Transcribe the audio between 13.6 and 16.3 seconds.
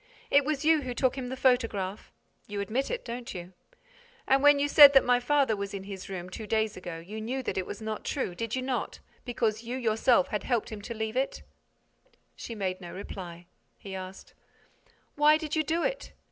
He asked: "Why did you do it?